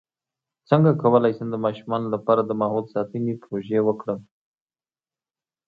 [0.69, 4.19] څنګه کولی شم د ماشومانو لپاره د ماحول ساتنې پروژې وکړم